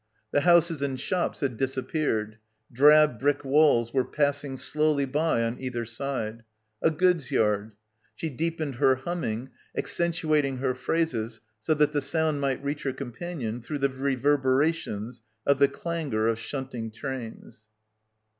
The 0.31 0.41
houses 0.41 0.81
and 0.81 0.99
shops 0.99 1.41
had 1.41 1.57
dis 1.57 1.77
appeared. 1.77 2.39
Drab 2.73 3.19
brick 3.19 3.45
walls 3.45 3.93
were 3.93 4.03
passing 4.03 4.57
slowly 4.57 5.05
by 5.05 5.43
on 5.43 5.57
either 5.59 5.85
side. 5.85 6.41
A 6.81 6.89
goods' 6.89 7.29
yard. 7.29 7.73
She 8.15 8.27
deepened 8.27 8.77
her 8.77 8.95
humming, 8.95 9.51
accentuating 9.77 10.57
her 10.57 10.73
phrases 10.73 11.39
so 11.59 11.75
that 11.75 11.91
the 11.91 12.01
sound 12.01 12.41
might 12.41 12.63
reach 12.63 12.81
her 12.81 12.93
companion 12.93 13.61
through— 13.61 13.77
21— 13.77 13.91
PILGRIMAGE 13.99 14.01
the 14.01 14.17
reverberations 14.27 15.21
of 15.45 15.59
the 15.59 15.67
clangour 15.67 16.25
of 16.29 16.39
shunting 16.39 16.89
trains. 16.89 17.67